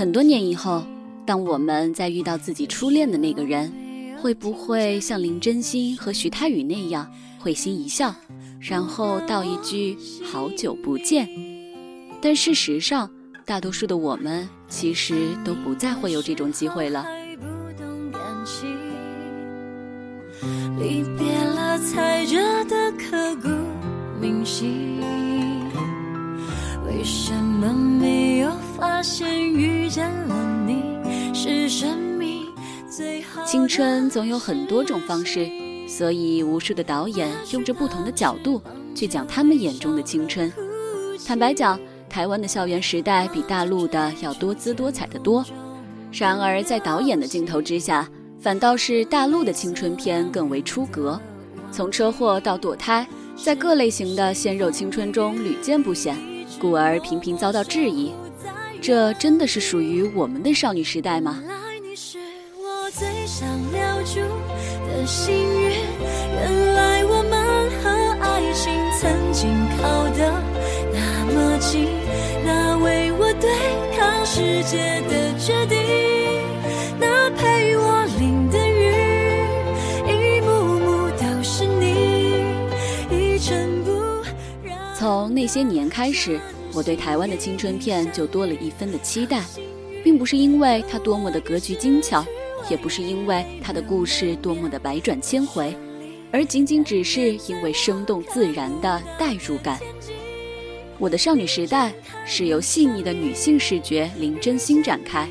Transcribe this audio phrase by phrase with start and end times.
[0.00, 0.82] 很多年以后，
[1.26, 3.70] 当我们再遇到自己初恋的那个人，
[4.18, 7.06] 会不会像林真心和徐太宇那样
[7.38, 8.14] 会心一笑，
[8.58, 11.28] 然后道一句“好久不见”？
[12.18, 13.10] 但事实上，
[13.44, 17.04] 大多数的我们其实都不再会有这种机会了。
[20.78, 23.48] 离别了才觉得刻骨
[24.18, 24.98] 铭心。
[26.86, 28.50] 为什么没有
[28.80, 30.82] 发现遇见了你
[31.34, 32.46] 是生命
[32.90, 35.46] 最好青春总有很多种方式，
[35.86, 38.62] 所以无数的导演用着不同的角度
[38.94, 40.50] 去讲他们眼中的青春。
[41.26, 41.78] 坦白讲，
[42.08, 45.44] 台湾的校园时代比大陆的要多姿多彩的多。
[46.10, 48.08] 然而，在导演的镜头之下，
[48.40, 51.20] 反倒是大陆的青春片更为出格。
[51.70, 53.06] 从车祸到堕胎，
[53.36, 56.16] 在各类型的鲜肉青春中屡见不鲜，
[56.58, 58.10] 故而频频遭到质疑。
[58.80, 61.38] 这真的是属于我们的少女时代吗？
[61.42, 62.18] 原来你是
[62.56, 64.20] 我最想留住
[64.88, 65.70] 的幸运，
[66.32, 67.88] 原来我们和
[68.20, 70.32] 爱情曾经靠得
[70.92, 71.86] 那么近，
[72.44, 73.50] 那为我对
[73.96, 75.78] 抗世界的决定，
[76.98, 78.80] 那陪我淋的雨，
[80.08, 80.48] 一幕
[80.80, 81.84] 幕都是你，
[83.10, 83.90] 一尘不
[84.66, 84.78] 染。
[84.98, 86.40] 从那些年开始，
[86.72, 89.42] 我对台湾的青春片就多了一分的期待，
[90.04, 92.24] 并不是因为它多么的格局精巧，
[92.70, 95.76] 也不是因为它的故事多么的百转千回，
[96.30, 99.78] 而仅仅只是因为生动自然的代入感。
[100.98, 101.92] 我的少女时代
[102.26, 105.28] 是由细腻的女性视觉林真心展开，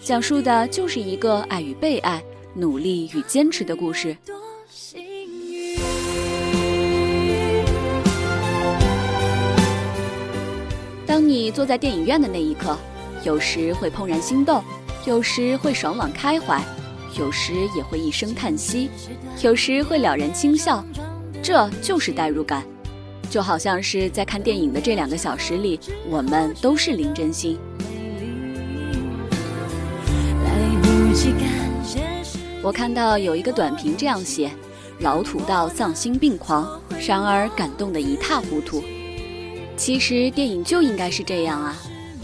[0.00, 2.22] 讲述的就是一个爱与被爱、
[2.54, 4.16] 努力与坚持的故事。
[11.20, 12.74] 当你坐在电影院的那一刻，
[13.24, 14.64] 有时会怦然心动，
[15.04, 16.64] 有时会爽朗开怀，
[17.18, 18.88] 有时也会一声叹息，
[19.42, 20.82] 有时会了然轻笑，
[21.42, 22.64] 这就是代入感。
[23.28, 25.78] 就好像是在看电影的这两个小时里，
[26.08, 27.58] 我们都是林真心。
[32.62, 34.50] 我看到有一个短评这样写：
[35.00, 38.82] 老土到丧心病狂，然而感动得一塌糊涂。
[39.80, 41.74] 其实电影就应该是这样啊，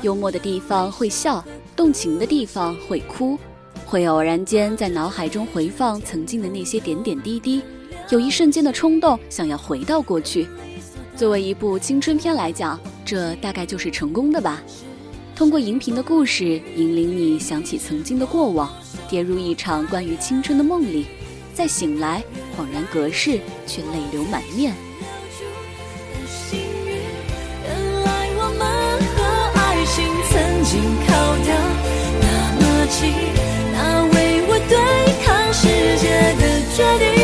[0.00, 1.44] 幽默的地方会笑，
[1.76, 3.38] 动情的地方会哭，
[3.84, 7.60] 会偶然间在脑海中回放曾经的那些点点滴滴，
[8.08, 10.48] 有一瞬间的冲动想要回到过去。
[11.14, 14.62] 作为一部青春片来讲，这大概就是成功的吧。
[15.36, 18.72] 通过荧屏的故事，引领你想起曾经的过往，
[19.10, 21.04] 跌入一场关于青春的梦里，
[21.52, 22.24] 再醒来，
[22.56, 24.74] 恍然隔世，却泪流满面。
[30.72, 31.12] 紧靠
[31.44, 31.52] 的
[32.22, 32.26] 那
[32.58, 33.12] 么近，
[33.74, 33.76] 那
[34.14, 34.16] 为
[34.48, 34.74] 我对
[35.22, 35.60] 抗世
[35.98, 36.04] 界
[36.40, 36.42] 的
[36.74, 37.21] 决定，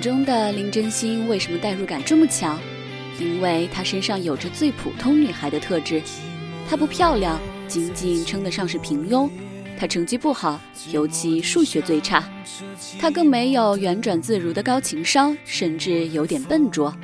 [0.00, 2.58] 中的林真心为什么代入感这么强？
[3.18, 6.00] 因为她身上有着最普通女孩的特质。
[6.68, 7.38] 她不漂亮，
[7.68, 9.28] 仅仅称得上是平庸。
[9.78, 10.60] 她成绩不好，
[10.90, 12.22] 尤其数学最差。
[12.98, 16.94] 她更没有圆转自如的高情商，甚至有点笨拙。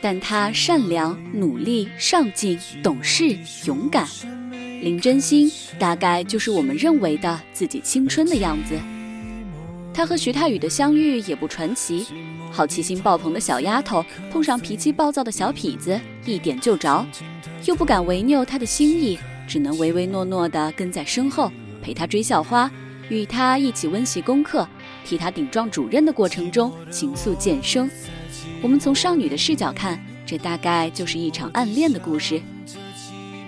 [0.00, 3.36] 但她善良、努力、上进、懂事、
[3.66, 4.08] 勇敢。
[4.80, 8.74] 林真心大概就是我们认为的自己青春的样子。
[9.92, 12.06] 她和徐太宇的相遇也不传奇，
[12.50, 17.04] 好奇心爆棚的小丫头碰上脾气暴躁的小痞子，一点就着，
[17.66, 21.50] 又不敢违拗他的心意，只能唯唯诺诺地跟在身后，
[21.82, 22.70] 陪他追校花，
[23.08, 24.66] 与他一起温习功课，
[25.04, 27.90] 替他顶撞主任的过程中情愫渐生。
[28.62, 32.40] 我们从少女的视角看，这大概就是一场暗恋的故事。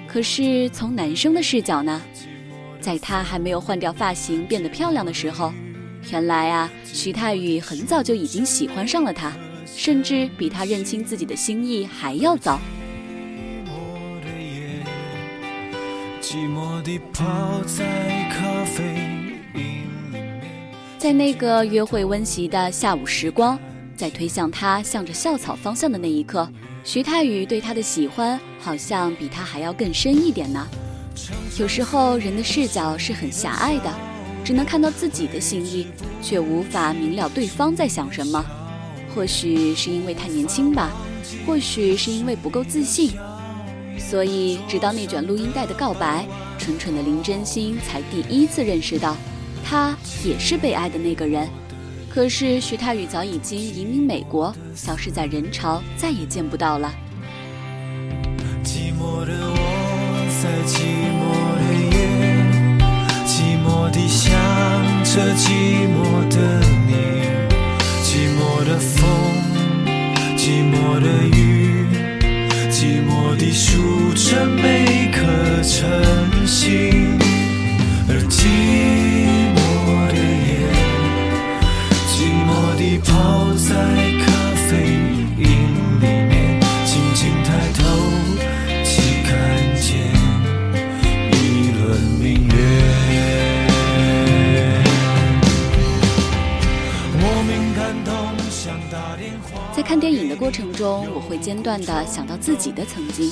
[0.06, 2.02] 可是从男生的视角呢？
[2.80, 5.52] 在他还没有换掉发型变得漂亮的时候，
[6.10, 9.32] 原来啊，徐太宇很早就已经喜欢上了她，
[9.66, 12.58] 甚至比他认清自己的心意还要早。
[20.98, 23.58] 在那个约会温习的下午时光，
[23.96, 26.48] 在推向他向着校草方向的那一刻，
[26.84, 30.66] 徐太宇对他的喜欢好像比他还要更深一点呢。
[31.58, 33.92] 有时候人的视角是很狭隘的，
[34.44, 35.86] 只能看到自己的心意，
[36.20, 38.44] 却无法明了对方在想什么。
[39.14, 40.90] 或许是因为太年轻吧，
[41.46, 43.12] 或许是因为不够自信。
[43.98, 46.26] 所以，直到那卷录音带的告白，
[46.58, 49.16] 蠢蠢的林真心才第一次认识到，
[49.64, 49.94] 他
[50.24, 51.48] 也是被爱的那个人。
[52.08, 56.92] 可是徐太宇早已经移民美国，消失在人潮，再也见不到了。
[58.64, 60.80] 寂寞的我在寂
[61.18, 61.21] 寞，
[63.82, 64.32] 寂寞地想
[65.02, 66.94] 着寂寞的你，
[68.04, 69.10] 寂寞的风，
[70.36, 71.84] 寂寞的雨，
[72.70, 74.46] 寂寞地数着
[100.42, 103.30] 过程中，我会间断地想到自己的曾经。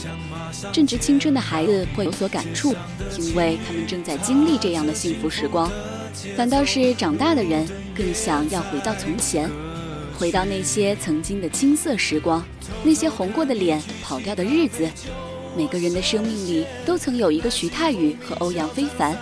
[0.73, 2.73] 正值青春的孩子会有所感触，
[3.19, 5.69] 因为他们正在经历这样的幸福时光。
[6.37, 9.51] 反倒是长大的人更想要回到从前，
[10.17, 12.45] 回到那些曾经的青涩时光，
[12.85, 14.89] 那些红过的脸、跑掉的日子。
[15.56, 19.19] 每个人的生命里都曾有一个徐太宇和欧阳非凡，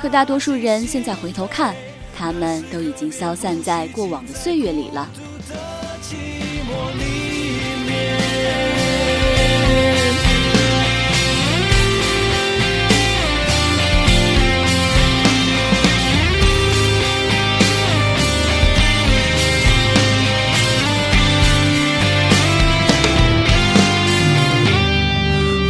[0.00, 1.76] 可大多数人现在回头看，
[2.16, 5.06] 他们都已经消散在过往的岁月里了。
[6.68, 7.02] 火里
[7.86, 7.88] 面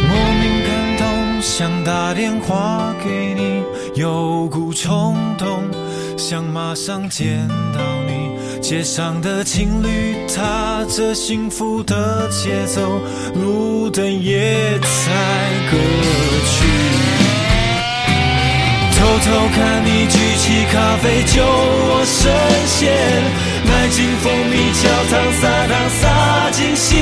[0.07, 3.63] 莫名感动想打电话给你
[3.95, 5.63] 有股冲动
[6.17, 8.08] 想马上见到你。
[8.69, 13.01] 街上的情侣踏着幸福的节奏，
[13.33, 14.87] 路灯也在
[15.71, 15.77] 歌
[16.45, 16.67] 曲。
[18.93, 19.25] 偷偷
[19.55, 22.31] 看你举起咖啡就我深
[22.67, 22.93] 陷，
[23.65, 26.03] 买进蜂蜜焦糖撒糖撒
[26.51, 26.93] 进心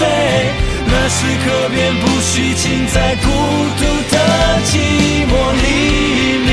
[0.00, 0.02] 扉。
[0.86, 3.28] 那时刻便不虚情，在孤
[3.76, 4.16] 独的
[4.64, 4.72] 寂
[5.28, 5.68] 寞里
[6.46, 6.50] 面。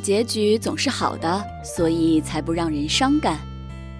[0.00, 3.38] 结局总是好的，所以才不让人伤感。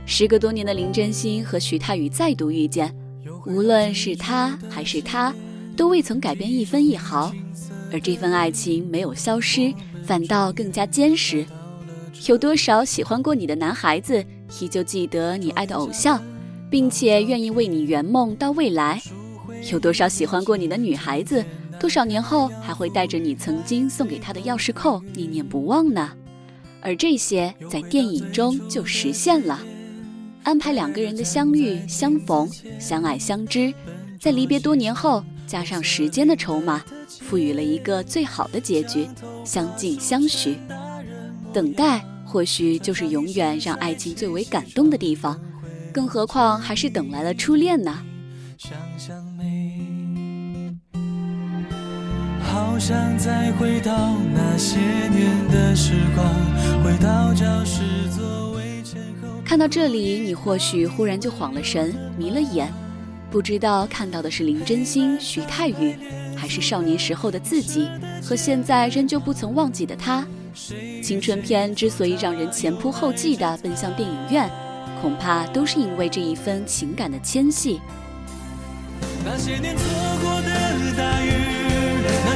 [0.07, 2.92] 时隔多年的林真心和徐太宇再度遇见，
[3.47, 5.33] 无论是他还是他，
[5.76, 7.33] 都未曾改变一分一毫。
[7.92, 9.73] 而这份爱情没有消失，
[10.04, 11.45] 反倒更加坚实。
[12.26, 14.25] 有多少喜欢过你的男孩子，
[14.61, 16.23] 依旧记得你爱的偶像，
[16.69, 19.00] 并且愿意为你圆梦到未来？
[19.71, 21.45] 有多少喜欢过你的女孩子？
[21.81, 26.13] 多少年后还会带着你曾经送给他的钥匙扣念念不忘呢？
[26.83, 29.59] 而这些在电影中就实现了，
[30.43, 33.73] 安排两个人的相遇、相逢、相爱、相知，
[34.21, 39.09] 在离别多年后加上时间的筹码，赋予了一个最好的结局：
[39.45, 40.59] 相敬相许。
[41.53, 45.41] 等待或许就是永远让爱情最为感动的地方，
[45.93, 48.03] 更何况还是等来了初恋呢？
[48.59, 49.30] 想想
[52.81, 56.27] 想再回到那些年的时光，
[56.83, 59.29] 回到教室座位前后。
[59.45, 62.73] 看到这里，你或许忽然就晃了神，迷了眼。
[63.31, 65.95] 不知道看到的是林真心、徐太宇，
[66.35, 67.87] 还是少年时候的自己
[68.25, 70.27] 和现在仍旧不曾忘记的他。
[71.03, 74.51] 青春片之所以让人前仆后继地奔向电影院，
[75.03, 77.79] 恐怕都是因为这一份情感的牵系。
[79.23, 79.85] 那些年错
[80.23, 80.49] 过的
[80.97, 81.39] 大雨，那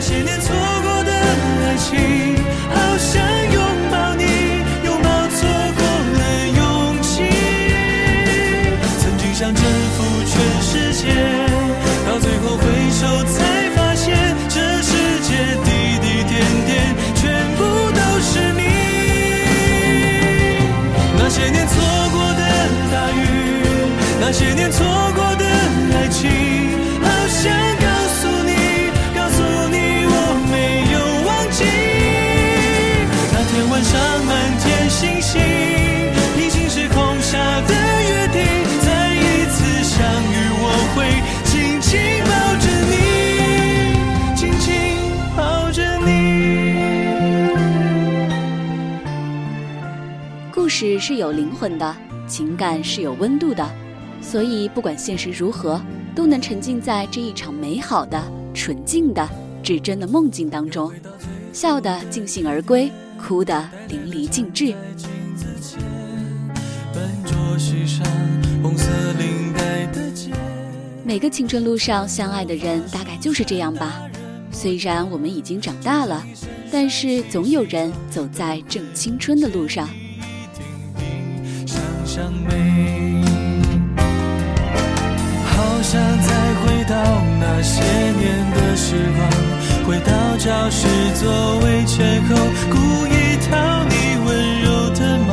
[0.07, 2.37] 那些年错过的爱情，
[2.69, 3.44] 好想
[50.77, 53.65] 事是有灵魂的，情感是有温度的，
[54.21, 55.81] 所以不管现实如何，
[56.17, 58.21] 都能沉浸在这一场美好的、
[58.53, 59.25] 纯净的、
[59.63, 60.93] 至真的梦境当中，
[61.53, 64.75] 笑得尽兴而归，哭得淋漓尽致。
[71.05, 74.03] 每个青春路上相爱的人，大概就是这样吧。
[74.51, 76.27] 虽然我们已经长大了，
[76.73, 79.89] 但是总有人走在正青春的路上。
[82.15, 82.55] 想没，
[85.47, 86.31] 好想再
[86.61, 86.95] 回到
[87.41, 88.23] 那些年
[88.55, 89.29] 的时光，
[89.85, 92.37] 回到教室座位前后，
[92.71, 92.79] 故
[93.09, 93.95] 意讨你
[94.27, 95.33] 温柔的骂。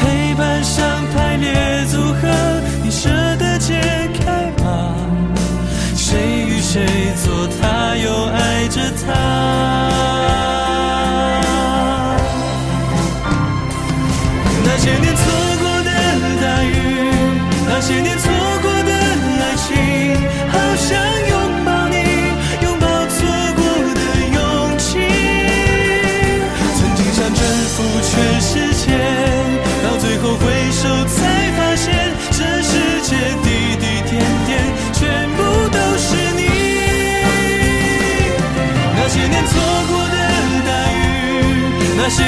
[0.00, 2.26] 黑板上排列组合，
[2.82, 3.78] 你舍得解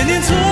[0.00, 0.49] 雨，那些年错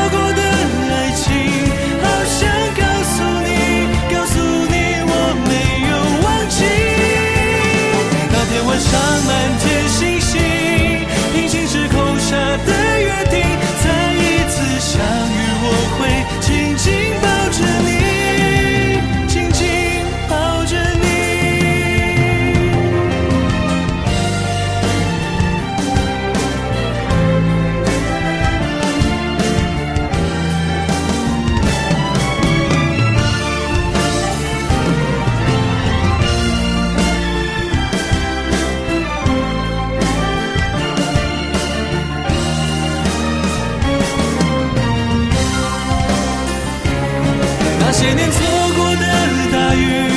[48.08, 48.40] 些年错
[48.74, 49.06] 过的
[49.52, 50.08] 大雨，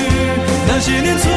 [0.66, 1.30] 那些年错